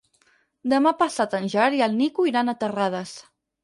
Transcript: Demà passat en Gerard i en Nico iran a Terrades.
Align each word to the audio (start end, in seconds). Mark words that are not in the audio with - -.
Demà 0.73 0.93
passat 1.03 1.37
en 1.41 1.47
Gerard 1.57 1.81
i 1.83 1.87
en 1.91 1.97
Nico 2.03 2.29
iran 2.35 2.53
a 2.57 2.61
Terrades. 2.67 3.19